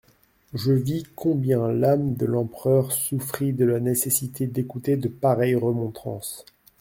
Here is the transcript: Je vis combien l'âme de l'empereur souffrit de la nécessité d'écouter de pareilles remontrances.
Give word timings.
Je 0.55 0.71
vis 0.71 1.03
combien 1.15 1.67
l'âme 1.71 2.15
de 2.15 2.25
l'empereur 2.25 2.91
souffrit 2.91 3.53
de 3.53 3.65
la 3.65 3.79
nécessité 3.79 4.47
d'écouter 4.47 4.97
de 4.97 5.07
pareilles 5.07 5.53
remontrances. 5.53 6.43